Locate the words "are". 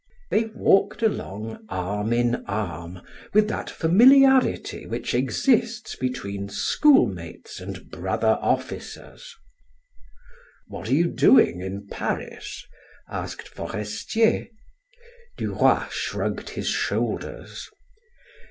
10.89-10.95